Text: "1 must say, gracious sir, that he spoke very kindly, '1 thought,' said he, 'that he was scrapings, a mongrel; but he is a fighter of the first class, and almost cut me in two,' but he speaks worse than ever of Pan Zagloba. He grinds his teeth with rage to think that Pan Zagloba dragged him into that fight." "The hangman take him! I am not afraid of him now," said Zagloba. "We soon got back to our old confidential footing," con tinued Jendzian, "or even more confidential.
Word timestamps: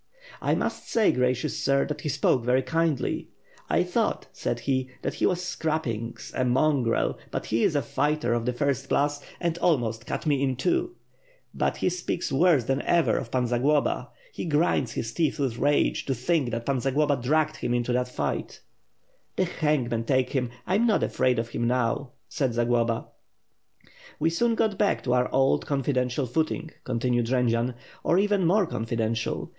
"1 0.39 0.57
must 0.57 0.89
say, 0.89 1.11
gracious 1.11 1.59
sir, 1.63 1.85
that 1.85 2.01
he 2.01 2.09
spoke 2.09 2.43
very 2.43 2.63
kindly, 2.63 3.27
'1 3.67 3.83
thought,' 3.85 4.25
said 4.33 4.61
he, 4.61 4.89
'that 5.03 5.13
he 5.13 5.27
was 5.27 5.43
scrapings, 5.45 6.31
a 6.35 6.43
mongrel; 6.43 7.19
but 7.29 7.45
he 7.45 7.63
is 7.63 7.75
a 7.75 7.83
fighter 7.83 8.33
of 8.33 8.45
the 8.47 8.51
first 8.51 8.89
class, 8.89 9.21
and 9.39 9.59
almost 9.59 10.07
cut 10.07 10.25
me 10.25 10.41
in 10.41 10.55
two,' 10.55 10.95
but 11.53 11.77
he 11.77 11.87
speaks 11.87 12.31
worse 12.31 12.63
than 12.63 12.81
ever 12.81 13.15
of 13.15 13.29
Pan 13.29 13.45
Zagloba. 13.45 14.09
He 14.33 14.45
grinds 14.45 14.93
his 14.93 15.13
teeth 15.13 15.37
with 15.37 15.59
rage 15.59 16.03
to 16.07 16.15
think 16.15 16.49
that 16.49 16.65
Pan 16.65 16.79
Zagloba 16.79 17.15
dragged 17.17 17.57
him 17.57 17.75
into 17.75 17.93
that 17.93 18.07
fight." 18.07 18.61
"The 19.35 19.45
hangman 19.45 20.05
take 20.05 20.31
him! 20.31 20.49
I 20.65 20.77
am 20.77 20.87
not 20.87 21.03
afraid 21.03 21.37
of 21.37 21.49
him 21.49 21.67
now," 21.67 22.13
said 22.27 22.55
Zagloba. 22.55 23.05
"We 24.17 24.31
soon 24.31 24.55
got 24.55 24.79
back 24.79 25.03
to 25.03 25.13
our 25.13 25.31
old 25.31 25.67
confidential 25.67 26.25
footing," 26.25 26.71
con 26.85 26.99
tinued 26.99 27.25
Jendzian, 27.25 27.75
"or 28.03 28.17
even 28.17 28.47
more 28.47 28.65
confidential. 28.65 29.49